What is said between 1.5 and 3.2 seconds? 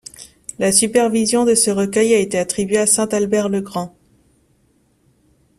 ce recueil a été attribuée à Saint